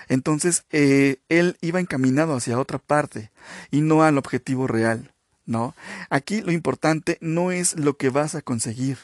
Entonces 0.10 0.66
eh, 0.72 1.18
él 1.30 1.58
iba 1.62 1.80
encaminado 1.80 2.36
hacia 2.36 2.60
otra 2.60 2.80
parte 2.80 3.32
y 3.72 3.82
no 3.82 4.04
al 4.04 4.18
objetivo 4.18 4.68
real. 4.68 5.12
¿No? 5.46 5.76
Aquí 6.10 6.42
lo 6.42 6.54
importante 6.54 7.18
no 7.20 7.52
es 7.52 7.78
lo 7.78 7.98
que 7.98 8.10
vas 8.10 8.34
a 8.34 8.42
conseguir, 8.42 8.98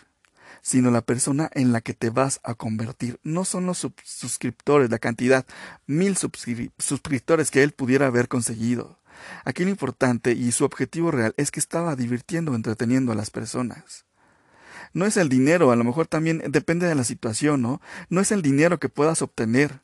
sino 0.62 0.92
la 0.92 1.02
persona 1.02 1.50
en 1.54 1.72
la 1.72 1.82
que 1.82 1.94
te 1.94 2.10
vas 2.10 2.40
a 2.44 2.56
convertir. 2.56 3.20
No 3.24 3.46
son 3.46 3.66
los 3.66 3.88
suscriptores, 4.04 4.90
la 4.90 5.00
cantidad, 5.00 5.46
mil 5.88 6.18
suscriptores 6.18 7.52
que 7.52 7.64
él 7.64 7.72
pudiera 7.72 8.08
haber 8.08 8.28
conseguido. 8.28 9.00
Aquí 9.46 9.64
lo 9.64 9.70
importante 9.70 10.32
y 10.32 10.52
su 10.52 10.66
objetivo 10.66 11.12
real 11.12 11.34
es 11.38 11.52
que 11.52 11.60
estaba 11.60 11.96
divirtiendo, 11.96 12.56
entreteniendo 12.56 13.12
a 13.12 13.16
las 13.16 13.32
personas. 13.32 14.06
No 14.94 15.06
es 15.06 15.18
el 15.18 15.30
dinero, 15.30 15.72
a 15.72 15.76
lo 15.76 15.84
mejor 15.84 16.08
también 16.08 16.42
depende 16.48 16.88
de 16.88 16.96
la 16.96 17.04
situación, 17.04 17.62
¿no? 17.62 17.82
No 18.10 18.22
es 18.22 18.32
el 18.32 18.42
dinero 18.42 18.80
que 18.80 18.90
puedas 18.90 19.22
obtener, 19.22 19.82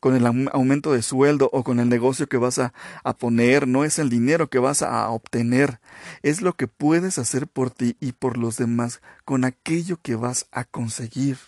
con 0.00 0.14
el 0.14 0.26
aumento 0.26 0.92
de 0.92 1.02
sueldo 1.02 1.50
o 1.52 1.64
con 1.64 1.80
el 1.80 1.88
negocio 1.88 2.28
que 2.28 2.36
vas 2.36 2.58
a, 2.58 2.72
poner, 3.18 3.66
no 3.66 3.84
es 3.84 3.98
el 3.98 4.10
dinero 4.10 4.48
que 4.48 4.58
vas 4.58 4.82
a 4.82 5.08
obtener, 5.10 5.80
es 6.22 6.40
lo 6.40 6.54
que 6.54 6.68
puedes 6.68 7.18
hacer 7.18 7.46
por 7.46 7.70
ti 7.70 7.96
y 8.00 8.12
por 8.12 8.38
los 8.38 8.56
demás 8.56 9.00
con 9.24 9.44
aquello 9.44 9.98
que 10.00 10.14
vas 10.14 10.46
a 10.52 10.64
conseguir. 10.64 11.38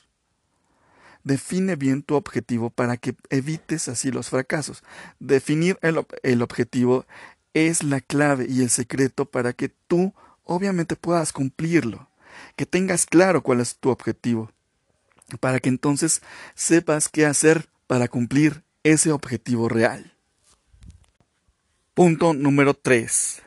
Define 1.23 1.77
bien 1.77 2.03
tu 2.03 2.15
objetivo 2.15 2.71
para 2.71 2.97
que 2.97 3.15
evites 3.29 3.89
así 3.89 4.11
los 4.11 4.31
fracasos. 4.31 4.83
Definir 5.19 5.79
el, 5.83 6.05
el 6.23 6.43
objetivo 6.43 7.05
es 7.53 7.83
la 7.83 8.01
clave 8.01 8.47
y 8.49 8.63
el 8.63 8.71
secreto 8.71 9.27
para 9.27 9.53
que 9.53 9.69
tú 9.69 10.15
obviamente 10.45 10.97
puedas 10.97 11.33
cumplirlo, 11.33 12.09
que 12.57 12.67
tengas 12.67 13.07
claro 13.07 13.43
cuál 13.43 13.61
es 13.61 13.77
tu 13.77 13.91
objetivo, 13.91 14.51
para 15.39 15.61
que 15.61 15.69
entonces 15.69 16.23
sepas 16.55 17.09
qué 17.09 17.27
hacer 17.27 17.70
para 17.91 18.07
cumplir 18.07 18.63
ese 18.85 19.11
objetivo 19.11 19.69
real. 19.69 20.15
Punto 21.93 22.35
número 22.35 22.73
3. 22.73 23.43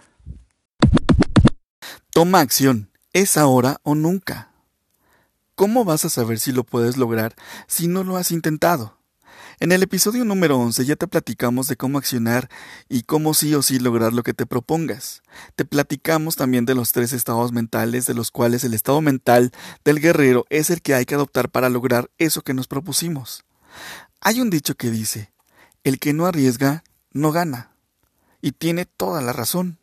Toma 2.12 2.42
acción. 2.42 2.90
Es 3.14 3.38
ahora 3.38 3.80
o 3.84 3.96
nunca. 3.96 4.52
¿Cómo 5.56 5.86
vas 5.86 6.04
a 6.04 6.10
saber 6.10 6.40
si 6.40 6.52
lo 6.52 6.66
puedes 6.66 6.98
lograr 6.98 7.34
si 7.68 7.88
no 7.88 8.04
lo 8.04 8.18
has 8.18 8.32
intentado? 8.32 8.98
En 9.62 9.72
el 9.72 9.82
episodio 9.82 10.26
número 10.26 10.58
11 10.58 10.84
ya 10.84 10.98
te 10.98 11.08
platicamos 11.08 11.70
de 11.70 11.78
cómo 11.78 11.98
accionar 11.98 12.50
y 12.90 13.04
cómo 13.04 13.34
sí 13.34 13.56
o 13.56 13.62
sí 13.62 13.80
lograr 13.80 14.12
lo 14.12 14.24
que 14.24 14.34
te 14.34 14.46
propongas. 14.46 15.22
Te 15.56 15.64
platicamos 15.64 16.36
también 16.36 16.66
de 16.66 16.76
los 16.76 16.92
tres 16.92 17.14
estados 17.14 17.54
mentales, 17.54 18.08
de 18.08 18.14
los 18.14 18.30
cuales 18.30 18.66
el 18.66 18.74
estado 18.74 19.00
mental 19.00 19.54
del 19.86 20.02
guerrero 20.02 20.44
es 20.50 20.70
el 20.70 20.82
que 20.82 20.96
hay 20.96 21.06
que 21.06 21.16
adoptar 21.16 21.50
para 21.50 21.70
lograr 21.70 22.12
eso 22.18 22.42
que 22.42 22.54
nos 22.54 22.68
propusimos. 22.68 23.46
Hay 24.26 24.40
un 24.40 24.50
dicho 24.50 24.76
que 24.76 24.90
dice, 24.90 25.34
el 25.84 26.00
que 26.00 26.14
no 26.14 26.26
arriesga, 26.26 26.86
no 27.12 27.34
gana. 27.34 27.76
Y 28.42 28.54
tiene 28.54 28.86
toda 28.86 29.22
la 29.22 29.34
razón. 29.34 29.80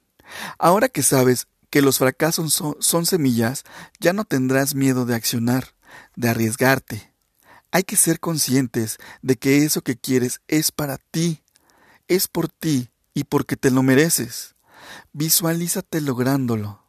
Ahora 0.58 0.88
que 0.88 1.02
sabes 1.02 1.46
que 1.68 1.82
los 1.82 1.98
fracasos 1.98 2.62
son, 2.80 3.06
semillas, 3.06 3.64
ya 3.98 4.14
no 4.14 4.24
tendrás 4.24 4.74
miedo 4.74 5.04
de 5.04 5.14
accionar, 5.14 5.74
de 6.16 6.30
arriesgarte. 6.30 7.12
Hay 7.70 7.82
que 7.82 7.96
ser 7.96 8.18
conscientes 8.18 8.96
de 9.20 9.36
que 9.36 9.64
eso 9.64 9.82
que 9.82 9.98
quieres 9.98 10.40
es 10.48 10.72
para 10.72 10.96
ti, 10.96 11.42
es 12.08 12.26
por 12.26 12.48
ti 12.48 12.88
y 13.12 13.24
porque 13.24 13.56
te 13.56 13.70
lo 13.70 13.82
mereces. 13.82 14.54
Visualízate 15.12 16.00
lográndolo. 16.00 16.82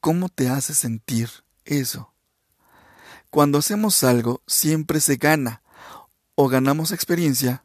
¿Cómo 0.00 0.28
te 0.28 0.48
hace 0.48 0.74
sentir 0.74 1.30
eso? 1.64 2.12
Cuando 3.30 3.58
hacemos 3.58 4.02
algo, 4.02 4.42
siempre 4.48 5.00
se 5.00 5.16
gana, 5.16 5.62
o 6.36 6.48
ganamos 6.48 6.92
experiencia 6.92 7.64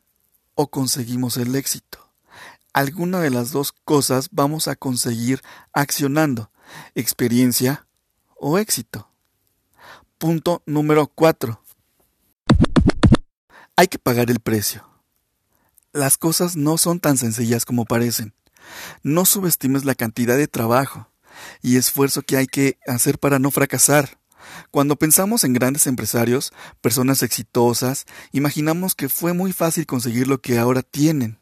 o 0.55 0.71
conseguimos 0.71 1.37
el 1.37 1.55
éxito. 1.55 2.09
Alguna 2.73 3.19
de 3.19 3.29
las 3.29 3.51
dos 3.51 3.73
cosas 3.73 4.29
vamos 4.31 4.67
a 4.67 4.75
conseguir 4.75 5.41
accionando, 5.73 6.51
experiencia 6.95 7.85
o 8.37 8.57
éxito. 8.57 9.09
Punto 10.17 10.63
número 10.65 11.07
4. 11.07 11.61
Hay 13.75 13.87
que 13.87 13.99
pagar 13.99 14.31
el 14.31 14.39
precio. 14.39 14.87
Las 15.91 16.17
cosas 16.17 16.55
no 16.55 16.77
son 16.77 17.01
tan 17.01 17.17
sencillas 17.17 17.65
como 17.65 17.85
parecen. 17.85 18.33
No 19.03 19.25
subestimes 19.25 19.83
la 19.83 19.95
cantidad 19.95 20.37
de 20.37 20.47
trabajo 20.47 21.09
y 21.61 21.75
esfuerzo 21.75 22.21
que 22.21 22.37
hay 22.37 22.47
que 22.47 22.79
hacer 22.87 23.19
para 23.19 23.37
no 23.37 23.51
fracasar. 23.51 24.20
Cuando 24.71 24.95
pensamos 24.95 25.43
en 25.43 25.53
grandes 25.53 25.87
empresarios, 25.87 26.53
personas 26.81 27.23
exitosas, 27.23 28.05
imaginamos 28.31 28.95
que 28.95 29.09
fue 29.09 29.33
muy 29.33 29.53
fácil 29.53 29.85
conseguir 29.85 30.27
lo 30.27 30.41
que 30.41 30.57
ahora 30.57 30.81
tienen. 30.81 31.37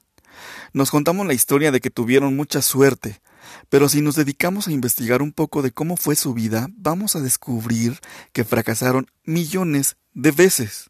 Nos 0.73 0.91
contamos 0.91 1.27
la 1.27 1.33
historia 1.33 1.71
de 1.71 1.81
que 1.81 1.89
tuvieron 1.89 2.35
mucha 2.35 2.61
suerte, 2.61 3.21
pero 3.69 3.89
si 3.89 4.01
nos 4.01 4.15
dedicamos 4.15 4.67
a 4.67 4.71
investigar 4.71 5.21
un 5.21 5.31
poco 5.31 5.61
de 5.61 5.71
cómo 5.71 5.97
fue 5.97 6.15
su 6.15 6.33
vida, 6.33 6.67
vamos 6.77 7.15
a 7.15 7.21
descubrir 7.21 7.99
que 8.31 8.43
fracasaron 8.43 9.07
millones 9.23 9.97
de 10.13 10.31
veces. 10.31 10.89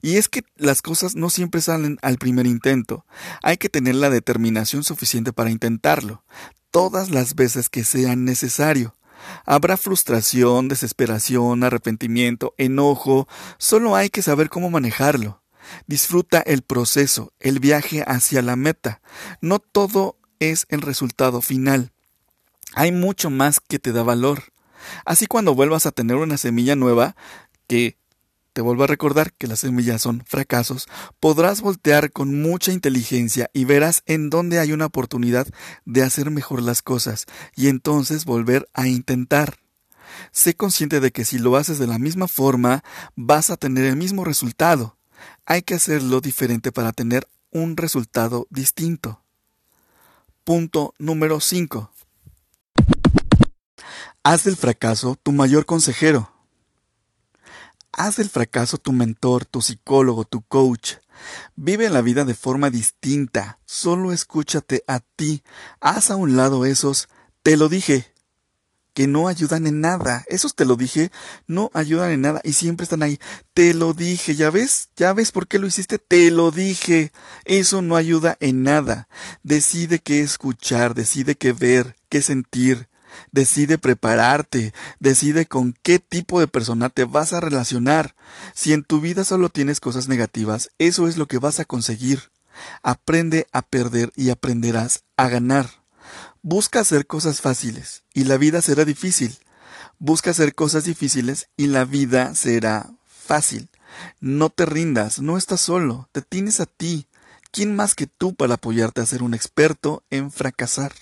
Y 0.00 0.16
es 0.16 0.28
que 0.28 0.44
las 0.56 0.82
cosas 0.82 1.14
no 1.14 1.30
siempre 1.30 1.60
salen 1.60 1.98
al 2.02 2.18
primer 2.18 2.46
intento. 2.46 3.04
Hay 3.42 3.56
que 3.56 3.68
tener 3.68 3.94
la 3.96 4.10
determinación 4.10 4.84
suficiente 4.84 5.32
para 5.32 5.50
intentarlo, 5.50 6.24
todas 6.70 7.10
las 7.10 7.34
veces 7.34 7.68
que 7.68 7.84
sea 7.84 8.16
necesario. 8.16 8.94
Habrá 9.44 9.76
frustración, 9.76 10.68
desesperación, 10.68 11.64
arrepentimiento, 11.64 12.54
enojo, 12.58 13.28
solo 13.58 13.96
hay 13.96 14.10
que 14.10 14.22
saber 14.22 14.48
cómo 14.48 14.70
manejarlo. 14.70 15.42
Disfruta 15.86 16.40
el 16.40 16.62
proceso, 16.62 17.32
el 17.40 17.58
viaje 17.58 18.04
hacia 18.06 18.42
la 18.42 18.56
meta. 18.56 19.00
No 19.40 19.58
todo 19.58 20.18
es 20.38 20.66
el 20.68 20.82
resultado 20.82 21.40
final. 21.40 21.92
Hay 22.74 22.92
mucho 22.92 23.30
más 23.30 23.60
que 23.60 23.78
te 23.78 23.92
da 23.92 24.02
valor. 24.02 24.52
Así 25.04 25.26
cuando 25.26 25.54
vuelvas 25.54 25.86
a 25.86 25.92
tener 25.92 26.16
una 26.16 26.36
semilla 26.36 26.76
nueva, 26.76 27.16
que 27.66 27.98
te 28.54 28.62
vuelvo 28.62 28.84
a 28.84 28.86
recordar 28.86 29.32
que 29.32 29.48
las 29.48 29.58
semillas 29.58 30.00
son 30.00 30.22
fracasos, 30.24 30.86
podrás 31.18 31.60
voltear 31.60 32.12
con 32.12 32.40
mucha 32.40 32.72
inteligencia 32.72 33.50
y 33.52 33.64
verás 33.64 34.04
en 34.06 34.30
dónde 34.30 34.60
hay 34.60 34.72
una 34.72 34.86
oportunidad 34.86 35.48
de 35.84 36.02
hacer 36.04 36.30
mejor 36.30 36.62
las 36.62 36.80
cosas 36.80 37.26
y 37.56 37.66
entonces 37.66 38.24
volver 38.24 38.68
a 38.72 38.86
intentar. 38.86 39.58
Sé 40.30 40.54
consciente 40.54 41.00
de 41.00 41.10
que 41.10 41.24
si 41.24 41.38
lo 41.38 41.56
haces 41.56 41.80
de 41.80 41.88
la 41.88 41.98
misma 41.98 42.28
forma, 42.28 42.84
vas 43.16 43.50
a 43.50 43.56
tener 43.56 43.84
el 43.86 43.96
mismo 43.96 44.24
resultado. 44.24 44.96
Hay 45.46 45.62
que 45.62 45.74
hacerlo 45.74 46.20
diferente 46.20 46.70
para 46.70 46.92
tener 46.92 47.26
un 47.50 47.76
resultado 47.76 48.46
distinto. 48.50 49.20
Punto 50.44 50.94
número 50.98 51.40
5. 51.40 51.90
Haz 54.22 54.44
del 54.44 54.56
fracaso 54.56 55.18
tu 55.20 55.32
mayor 55.32 55.66
consejero. 55.66 56.33
Haz 57.96 58.16
del 58.16 58.28
fracaso 58.28 58.78
tu 58.78 58.92
mentor, 58.92 59.44
tu 59.44 59.60
psicólogo, 59.60 60.24
tu 60.24 60.42
coach. 60.42 60.94
Vive 61.54 61.88
la 61.90 62.02
vida 62.02 62.24
de 62.24 62.34
forma 62.34 62.70
distinta. 62.70 63.60
Solo 63.64 64.12
escúchate 64.12 64.82
a 64.86 65.00
ti. 65.00 65.42
Haz 65.80 66.10
a 66.10 66.16
un 66.16 66.36
lado 66.36 66.64
esos 66.64 67.08
te 67.42 67.56
lo 67.56 67.68
dije 67.68 68.14
que 68.94 69.06
no 69.06 69.28
ayudan 69.28 69.66
en 69.66 69.80
nada. 69.80 70.24
Esos 70.28 70.54
te 70.54 70.64
lo 70.64 70.76
dije, 70.76 71.10
no 71.46 71.70
ayudan 71.74 72.12
en 72.12 72.20
nada 72.22 72.40
y 72.44 72.54
siempre 72.54 72.84
están 72.84 73.02
ahí. 73.02 73.18
Te 73.52 73.74
lo 73.74 73.92
dije, 73.92 74.34
¿ya 74.34 74.50
ves? 74.50 74.88
¿Ya 74.96 75.12
ves 75.12 75.32
por 75.32 75.46
qué 75.46 75.58
lo 75.58 75.66
hiciste? 75.66 75.98
Te 75.98 76.30
lo 76.30 76.50
dije. 76.50 77.12
Eso 77.44 77.82
no 77.82 77.96
ayuda 77.96 78.36
en 78.40 78.62
nada. 78.62 79.08
Decide 79.42 79.98
qué 79.98 80.20
escuchar, 80.20 80.94
decide 80.94 81.34
qué 81.34 81.52
ver, 81.52 81.96
qué 82.08 82.22
sentir. 82.22 82.88
Decide 83.32 83.78
prepararte, 83.78 84.72
decide 85.00 85.46
con 85.46 85.74
qué 85.82 85.98
tipo 85.98 86.40
de 86.40 86.48
persona 86.48 86.88
te 86.88 87.04
vas 87.04 87.32
a 87.32 87.40
relacionar. 87.40 88.14
Si 88.54 88.72
en 88.72 88.84
tu 88.84 89.00
vida 89.00 89.24
solo 89.24 89.48
tienes 89.48 89.80
cosas 89.80 90.08
negativas, 90.08 90.70
eso 90.78 91.08
es 91.08 91.16
lo 91.16 91.26
que 91.26 91.38
vas 91.38 91.60
a 91.60 91.64
conseguir. 91.64 92.30
Aprende 92.82 93.46
a 93.52 93.62
perder 93.62 94.12
y 94.14 94.30
aprenderás 94.30 95.04
a 95.16 95.28
ganar. 95.28 95.68
Busca 96.42 96.80
hacer 96.80 97.06
cosas 97.06 97.40
fáciles 97.40 98.04
y 98.12 98.24
la 98.24 98.36
vida 98.36 98.62
será 98.62 98.84
difícil. 98.84 99.38
Busca 99.98 100.30
hacer 100.30 100.54
cosas 100.54 100.84
difíciles 100.84 101.48
y 101.56 101.68
la 101.68 101.84
vida 101.84 102.34
será 102.34 102.90
fácil. 103.06 103.70
No 104.20 104.50
te 104.50 104.66
rindas, 104.66 105.20
no 105.20 105.38
estás 105.38 105.60
solo, 105.60 106.08
te 106.12 106.22
tienes 106.22 106.60
a 106.60 106.66
ti. 106.66 107.08
¿Quién 107.50 107.76
más 107.76 107.94
que 107.94 108.06
tú 108.06 108.34
para 108.34 108.54
apoyarte 108.54 109.00
a 109.00 109.06
ser 109.06 109.22
un 109.22 109.32
experto 109.32 110.02
en 110.10 110.32
fracasar? 110.32 110.92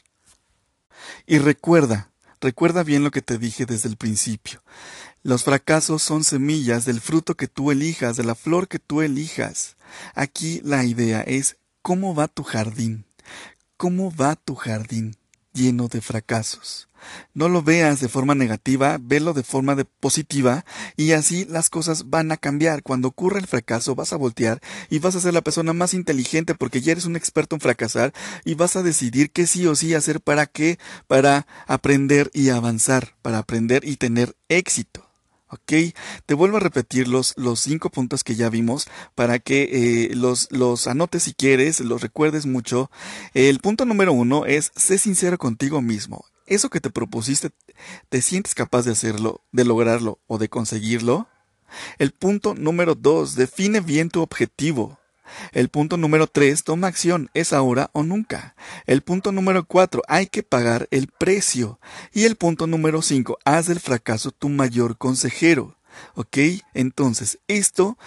Y 1.27 1.39
recuerda, 1.39 2.13
Recuerda 2.43 2.83
bien 2.83 3.05
lo 3.05 3.13
que 3.13 3.23
te 3.23 3.39
dije 3.39 3.67
desde 3.67 3.89
el 3.89 3.97
principio. 3.97 4.65
Los 5.23 5.45
fracasos 5.45 6.03
son 6.03 6.25
semillas 6.25 6.85
del 6.85 7.01
fruto 7.01 7.37
que 7.37 7.47
tú 7.47 7.71
elijas, 7.71 8.17
de 8.17 8.25
la 8.25 8.35
flor 8.35 8.67
que 8.67 8.81
tú 8.81 9.01
elijas. 9.01 9.77
Aquí 10.17 10.61
la 10.65 10.85
idea 10.85 11.21
es 11.21 11.57
cómo 11.83 12.17
va 12.17 12.27
tu 12.27 12.43
jardín. 12.43 13.05
¿Cómo 13.77 14.13
va 14.13 14.35
tu 14.35 14.57
jardín 14.57 15.17
lleno 15.53 15.89
de 15.89 16.01
fracasos? 16.01 16.89
No 17.35 17.49
lo 17.49 17.63
veas 17.63 18.01
de 18.01 18.09
forma 18.09 18.35
negativa, 18.35 18.99
velo 19.01 19.33
de 19.33 19.43
forma 19.43 19.77
positiva 20.01 20.65
y 20.97 21.13
así 21.13 21.45
las 21.47 21.71
cosas 21.71 22.11
van 22.11 22.33
a 22.33 22.37
cambiar. 22.37 22.83
Cuando 22.83 23.09
ocurra 23.09 23.39
el 23.39 23.47
fracaso 23.47 23.95
vas 23.95 24.13
a 24.13 24.17
voltear 24.17 24.61
y 24.91 24.99
vas 24.99 25.17
a 25.17 25.21
ser 25.21 25.35
la 25.35 25.41
persona 25.41 25.73
más 25.73 25.95
inteligente 25.95 26.55
porque 26.55 26.81
ya 26.81 26.93
eres 26.93 27.07
un 27.07 27.17
experto 27.17 27.57
en 27.57 27.61
fracasar 27.61 28.13
y 28.45 28.55
vas 28.55 28.77
a 28.77 28.83
decidir 28.83 29.31
qué 29.31 29.47
sí 29.47 29.67
o 29.67 29.75
sí 29.75 29.95
hacer 29.95 30.21
para 30.21 30.47
qué, 30.47 30.79
para 31.07 31.47
aprender 31.67 32.31
y 32.33 32.51
avanzar, 32.51 33.17
para 33.23 33.39
aprender 33.39 33.85
y 33.85 33.97
tener 33.97 34.37
éxito. 34.49 35.12
¿Ok? 35.53 35.95
Te 36.27 36.35
vuelvo 36.35 36.57
a 36.57 36.61
repetir 36.61 37.07
los, 37.07 37.35
los 37.37 37.61
cinco 37.61 37.91
puntos 37.91 38.25
que 38.25 38.35
ya 38.35 38.49
vimos 38.49 38.89
para 39.15 39.39
que 39.39 39.69
eh, 40.11 40.15
los, 40.15 40.49
los 40.51 40.87
anotes 40.87 41.25
si 41.25 41.35
quieres, 41.35 41.81
los 41.81 42.01
recuerdes 42.01 42.47
mucho. 42.47 42.91
El 43.35 43.61
punto 43.61 43.85
número 43.85 44.13
uno 44.13 44.47
es 44.47 44.73
sé 44.75 44.99
sincero 44.99 45.39
contigo 45.39 45.83
mismo. 45.83 46.25
Eso 46.47 46.71
que 46.71 46.81
te 46.81 46.91
propusiste, 46.91 47.51
¿te 48.09 48.21
sientes 48.21 48.55
capaz 48.55 48.83
de 48.83 48.93
hacerlo, 48.93 49.45
de 49.53 49.65
lograrlo 49.65 50.19
o 50.27 50.39
de 50.39 50.49
conseguirlo? 50.49 51.29
El 51.99 52.13
punto 52.13 52.55
número 52.55 52.95
dos, 52.95 53.35
define 53.35 53.81
bien 53.81 54.11
tu 54.11 54.21
objetivo. 54.23 54.99
El 55.53 55.69
punto 55.69 55.97
número 55.97 56.27
3, 56.27 56.65
toma 56.65 56.89
acción, 56.89 57.31
es 57.35 57.53
ahora 57.53 57.91
o 57.93 58.03
nunca. 58.03 58.55
El 58.87 59.03
punto 59.03 59.33
número 59.33 59.65
4, 59.65 60.03
hay 60.09 60.27
que 60.27 60.43
pagar 60.43 60.89
el 60.91 61.09
precio. 61.09 61.79
Y 62.13 62.25
el 62.25 62.37
punto 62.37 62.67
número 62.67 63.03
5, 63.03 63.39
haz 63.45 63.67
del 63.67 63.81
fracaso 63.81 64.31
tu 64.31 64.49
mayor 64.49 64.97
consejero. 64.97 65.77
¿Ok? 66.15 66.39
Entonces, 66.75 67.39
esto 67.49 67.99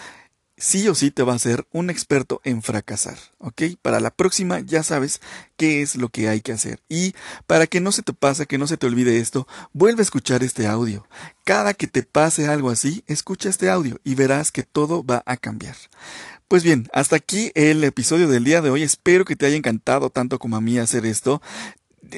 sí 0.58 0.88
o 0.88 0.96
sí 0.96 1.12
te 1.12 1.24
va 1.24 1.34
a 1.34 1.36
hacer 1.36 1.68
un 1.72 1.90
experto 1.90 2.42
en 2.44 2.62
fracasar, 2.62 3.18
¿ok? 3.40 3.64
Para 3.82 4.00
la 4.00 4.12
próxima 4.12 4.60
ya 4.62 4.84
sabes 4.84 5.22
qué 5.58 5.82
es 5.82 5.96
lo 5.96 6.10
que 6.10 6.30
hay 6.30 6.42
que 6.42 6.54
hacer. 6.54 6.82
Y 6.88 7.14
para 7.48 7.68
que 7.68 7.82
no 7.82 7.92
se 7.92 8.04
te 8.04 8.14
pase, 8.14 8.46
que 8.46 8.58
no 8.58 8.68
se 8.68 8.78
te 8.78 8.88
olvide 8.88 9.20
esto, 9.20 9.48
vuelve 9.74 10.02
a 10.02 10.04
escuchar 10.04 10.44
este 10.44 10.68
audio. 10.68 11.08
Cada 11.44 11.74
que 11.74 11.88
te 11.88 12.04
pase 12.04 12.48
algo 12.48 12.70
así, 12.70 13.04
escucha 13.08 13.50
este 13.50 13.70
audio 13.70 14.00
y 14.04 14.16
verás 14.16 14.52
que 14.52 14.64
todo 14.64 15.04
va 15.04 15.24
a 15.26 15.38
cambiar. 15.38 15.76
Pues 16.48 16.64
bien, 16.64 16.88
hasta 16.94 17.16
aquí 17.16 17.52
el 17.56 17.84
episodio 17.84 18.28
del 18.28 18.44
día 18.44 18.62
de 18.62 18.70
hoy. 18.70 18.84
Espero 18.84 19.26
que 19.26 19.36
te 19.36 19.48
haya 19.48 19.56
encantado 19.56 20.12
tanto 20.12 20.38
como 20.38 20.56
a 20.56 20.62
mí 20.62 20.78
hacer 20.78 21.04
esto 21.08 21.42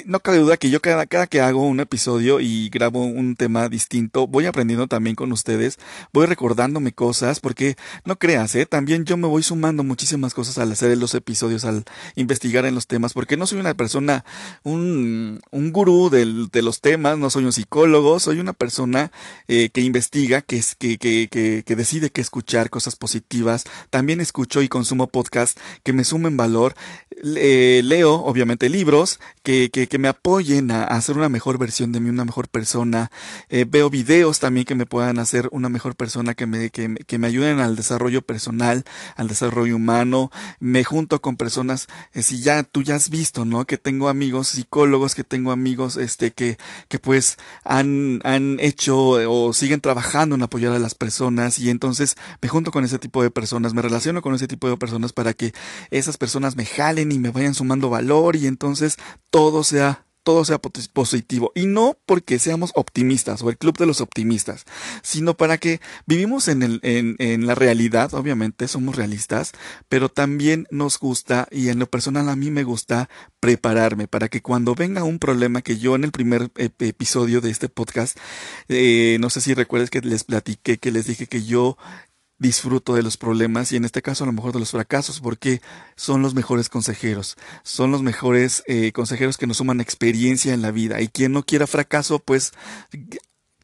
no 0.06 0.20
cabe 0.20 0.39
duda 0.39 0.58
que 0.58 0.70
yo 0.70 0.82
cada, 0.82 1.06
cada 1.06 1.27
que 1.27 1.41
hago 1.41 1.65
un 1.65 1.79
episodio 1.79 2.39
y 2.39 2.70
grabo 2.70 3.03
un 3.03 3.36
tema 3.36 3.70
distinto, 3.70 4.27
voy 4.27 4.46
aprendiendo 4.46 4.88
también 4.88 5.15
con 5.15 5.32
ustedes, 5.32 5.77
voy 6.13 6.25
recordándome 6.25 6.91
cosas, 6.91 7.39
porque 7.39 7.75
no 8.06 8.17
creas, 8.17 8.56
¿eh? 8.56 8.65
también 8.65 9.06
yo 9.06 9.17
me 9.17 9.27
voy 9.27 9.44
sumando 9.44 9.84
muchísimas 9.84 10.34
cosas 10.34 10.58
al 10.58 10.72
hacer 10.72 10.98
los 10.98 11.13
episodios, 11.15 11.65
al 11.65 11.84
investigar 12.15 12.65
en 12.65 12.75
los 12.75 12.88
temas, 12.88 13.13
porque 13.13 13.38
no 13.38 13.48
soy 13.48 13.60
una 13.60 13.74
persona, 13.74 14.25
un, 14.63 15.41
un 15.51 15.72
gurú 15.72 16.10
de 16.10 16.62
los 16.62 16.82
temas, 16.82 17.17
no 17.17 17.29
soy 17.29 17.46
un 17.46 17.53
psicólogo, 17.53 18.20
soy 18.20 18.39
una 18.39 18.53
persona 18.53 19.12
eh, 19.48 19.70
que 19.70 19.82
investiga, 19.82 20.41
que, 20.41 20.62
que, 20.77 20.98
que, 20.98 21.63
que, 21.65 21.75
decide 21.75 22.10
que 22.10 22.22
escuchar 22.22 22.70
cosas 22.70 22.96
positivas, 22.96 23.65
también 23.89 24.20
escucho 24.20 24.62
y 24.62 24.67
consumo 24.67 25.08
podcasts 25.08 25.62
que 25.84 25.94
me 25.94 26.03
sumen 26.03 26.38
valor, 26.38 26.75
leo 27.22 28.14
obviamente 28.14 28.70
libros 28.70 29.20
que 29.44 29.70
que, 29.70 29.98
me 29.98 30.08
apoyen 30.08 30.72
a, 30.72 30.84
hacer 30.84 31.18
una 31.18 31.30
mejor 31.30 31.58
versión 31.58 31.92
de 31.92 32.00
mí, 32.00 32.10
una 32.10 32.26
mejor 32.26 32.48
persona. 32.48 33.12
Eh, 33.50 33.66
veo 33.68 33.90
videos 33.90 34.40
también 34.40 34.66
que 34.66 34.76
me 34.76 34.86
puedan 34.86 35.20
hacer 35.20 35.48
una 35.52 35.70
mejor 35.70 35.96
persona, 35.96 36.34
que 36.34 36.46
me, 36.46 36.70
que, 36.70 36.96
que, 37.06 37.18
me 37.18 37.28
ayuden 37.28 37.60
al 37.60 37.76
desarrollo 37.76 38.22
personal, 38.22 38.84
al 39.16 39.28
desarrollo 39.28 39.76
humano. 39.76 40.32
Me 40.60 40.84
junto 40.84 41.22
con 41.22 41.38
personas, 41.38 41.88
eh, 42.14 42.24
si 42.24 42.42
ya 42.42 42.64
tú 42.64 42.84
ya 42.84 42.96
has 42.96 43.10
visto, 43.10 43.46
¿no? 43.46 43.66
Que 43.66 43.78
tengo 43.78 44.10
amigos 44.10 44.50
psicólogos, 44.50 45.16
que 45.16 45.24
tengo 45.24 45.51
amigos, 45.51 45.98
este, 45.98 46.32
que, 46.32 46.58
que 46.88 47.00
pues 47.00 47.38
han, 47.64 48.22
han 48.24 48.58
hecho 48.60 48.98
o 48.98 49.53
siguen 49.53 49.82
trabajando 49.82 50.36
en 50.36 50.44
apoyar 50.44 50.74
a 50.74 50.80
las 50.80 50.96
personas 50.96 51.60
y 51.60 51.70
entonces 51.70 52.16
me 52.42 52.50
junto 52.50 52.72
con 52.72 52.84
ese 52.84 53.00
tipo 53.00 53.24
de 53.24 53.32
personas, 53.32 53.74
me 53.74 53.82
relaciono 53.82 54.22
con 54.22 54.36
ese 54.36 54.48
tipo 54.48 54.70
de 54.70 54.77
personas 54.77 55.14
para 55.14 55.34
que 55.34 55.53
esas 55.92 56.18
personas 56.18 56.56
me 56.56 56.66
jalen 56.66 57.06
y 57.11 57.20
me 57.20 57.31
vayan 57.31 57.53
sumando 57.53 57.89
valor 57.89 58.35
y 58.35 58.48
entonces 58.48 58.98
todos 59.29 59.67
sea 59.67 60.07
todo 60.27 60.43
sea 60.43 60.59
positivo. 60.59 61.53
Y 61.55 61.67
no 61.67 61.98
porque 62.05 62.37
seamos 62.37 62.74
optimistas 62.75 63.41
o 63.41 63.50
el 63.50 63.57
club 63.57 63.77
de 63.77 63.85
los 63.85 64.01
optimistas, 64.01 64.65
sino 65.01 65.37
para 65.37 65.57
que 65.57 65.79
vivimos 66.05 66.50
en, 66.50 66.63
el, 66.63 66.81
en, 66.83 67.48
la 67.48 67.55
realidad, 67.55 68.13
obviamente 68.13 68.67
somos 68.67 68.98
realistas, 68.98 69.53
pero 69.87 70.09
también 70.09 70.67
nos 70.70 71.00
gusta 71.00 71.48
y 71.50 71.70
en 71.70 71.79
lo 71.79 71.89
personal 71.89 72.27
a 72.27 72.35
mí 72.35 72.51
me 72.51 72.65
gusta 72.65 73.07
prepararme 73.39 74.09
para 74.09 74.27
que 74.27 74.41
cuando 74.41 74.75
venga 74.75 75.05
un 75.05 75.20
problema 75.20 75.61
que 75.61 75.77
yo 75.77 75.96
en 75.96 76.03
el 76.03 76.11
primer 76.11 76.51
episodio 76.57 77.39
de 77.39 77.50
este 77.50 77.70
podcast, 77.70 78.17
eh, 78.67 79.15
no 79.22 79.29
sé 79.29 79.39
si 79.39 79.53
recuerdes 79.53 79.89
que 79.89 80.01
les 80.01 80.25
platiqué, 80.25 80.77
que 80.77 80.91
les 80.91 81.07
dije 81.07 81.27
que 81.27 81.46
yo 81.46 81.77
disfruto 82.40 82.96
de 82.96 83.04
los 83.04 83.18
problemas 83.18 83.72
y 83.72 83.78
en 83.78 83.86
este 83.86 84.02
caso 84.02 84.24
a 84.24 84.28
lo 84.28 84.34
mejor 84.34 84.54
de 84.54 84.60
los 84.60 84.72
fracasos 84.72 85.20
porque 85.20 85.62
son 85.96 86.22
los 86.22 86.34
mejores 86.34 86.70
consejeros, 86.70 87.36
son 87.64 87.92
los 87.92 88.04
mejores 88.04 88.64
eh, 88.68 88.92
consejeros 88.92 89.38
que 89.38 89.48
nos 89.48 89.58
suman 89.58 89.82
experiencia 89.82 90.54
en 90.54 90.62
la 90.62 90.72
vida 90.72 91.02
y 91.02 91.08
quien 91.08 91.32
no 91.32 91.44
quiera 91.44 91.68
fracaso 91.68 92.20
pues 92.20 92.54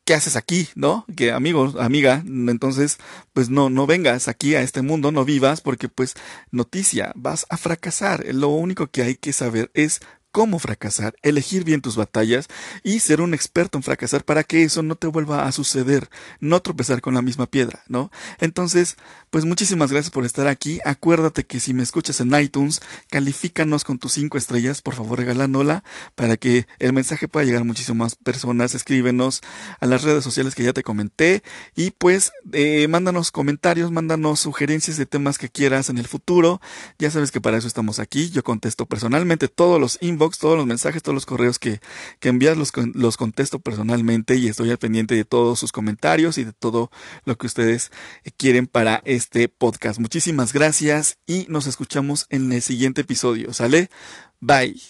¿qué 0.06 0.14
haces 0.14 0.36
aquí? 0.36 0.70
¿No? 0.76 1.06
Que 1.16 1.32
amigo, 1.32 1.74
amiga, 1.80 2.24
entonces, 2.26 2.98
pues 3.34 3.50
no, 3.50 3.70
no 3.70 3.88
vengas 3.88 4.28
aquí 4.28 4.56
a 4.56 4.62
este 4.62 4.82
mundo, 4.82 5.12
no 5.12 5.26
vivas, 5.26 5.62
porque 5.62 5.90
pues 5.90 6.16
noticia, 6.52 7.12
vas 7.16 7.46
a 7.50 7.58
fracasar. 7.58 8.26
Lo 8.34 8.50
único 8.50 8.88
que 8.88 9.04
hay 9.04 9.16
que 9.16 9.34
saber 9.34 9.72
es 9.74 10.02
cómo 10.34 10.58
fracasar, 10.58 11.16
elegir 11.22 11.64
bien 11.64 11.82
tus 11.82 11.96
batallas 11.96 12.48
y 12.82 13.00
ser 13.00 13.22
un 13.22 13.36
experto 13.36 13.78
en 13.78 13.84
fracasar 13.84 14.26
para 14.26 14.44
que 14.44 14.64
eso 14.64 14.82
no 14.82 14.96
te 14.96 15.06
vuelva 15.06 15.46
a 15.46 15.52
suceder, 15.52 16.10
no 16.40 16.60
tropezar 16.60 17.02
con 17.02 17.14
la 17.14 17.22
misma 17.22 17.46
piedra, 17.46 17.84
¿no? 17.88 18.12
Entonces, 18.40 18.98
pues 19.34 19.46
muchísimas 19.46 19.92
gracias 19.92 20.12
por 20.12 20.26
estar 20.26 20.48
aquí. 20.48 20.80
Acuérdate 20.86 21.44
que 21.44 21.60
si 21.60 21.74
me 21.74 21.82
escuchas 21.82 22.22
en 22.22 22.40
iTunes, 22.40 22.82
califícanos 23.10 23.84
con 23.84 23.98
tus 23.98 24.14
cinco 24.14 24.38
estrellas, 24.38 24.84
por 24.84 24.94
favor 24.94 25.18
regalándola 25.18 25.84
para 26.14 26.38
que 26.38 26.68
el 26.78 26.94
mensaje 26.94 27.28
pueda 27.28 27.44
llegar 27.44 27.64
a 27.64 27.66
muchísimas 27.66 28.14
personas. 28.14 28.76
Escríbenos 28.76 29.42
a 29.80 29.88
las 29.88 30.04
redes 30.04 30.24
sociales 30.24 30.54
que 30.54 30.62
ya 30.62 30.72
te 30.72 30.84
comenté 30.84 31.42
y 31.76 31.90
pues 31.90 32.32
eh, 32.52 32.88
mándanos 32.88 33.32
comentarios, 33.32 33.90
mándanos 33.90 34.40
sugerencias 34.40 34.98
de 34.98 35.08
temas 35.08 35.40
que 35.40 35.50
quieras 35.50 35.90
en 35.90 35.98
el 35.98 36.06
futuro. 36.08 36.62
Ya 37.00 37.10
sabes 37.10 37.32
que 37.32 37.42
para 37.42 37.58
eso 37.58 37.66
estamos 37.66 37.98
aquí. 37.98 38.30
Yo 38.30 38.44
contesto 38.44 38.86
personalmente 38.86 39.48
todos 39.48 39.82
los 39.82 39.98
inbox 40.00 40.38
todos 40.38 40.58
los 40.58 40.68
mensajes, 40.68 41.02
todos 41.02 41.16
los 41.16 41.26
correos 41.26 41.58
que, 41.58 41.80
que 42.20 42.30
envías 42.30 42.56
los, 42.56 42.72
los 42.94 43.18
contesto 43.18 43.58
personalmente 43.58 44.36
y 44.36 44.48
estoy 44.48 44.70
al 44.70 44.78
pendiente 44.78 45.16
de 45.16 45.26
todos 45.26 45.58
sus 45.58 45.72
comentarios 45.72 46.38
y 46.38 46.44
de 46.44 46.54
todo 46.54 46.92
lo 47.26 47.36
que 47.36 47.48
ustedes 47.48 47.92
eh, 48.26 48.32
quieren 48.38 48.68
para 48.68 49.02
este 49.24 49.48
podcast. 49.48 50.00
Muchísimas 50.00 50.52
gracias 50.52 51.18
y 51.26 51.46
nos 51.48 51.66
escuchamos 51.66 52.26
en 52.30 52.52
el 52.52 52.62
siguiente 52.62 53.02
episodio. 53.02 53.54
¿Sale? 53.54 53.90
Bye. 54.42 54.82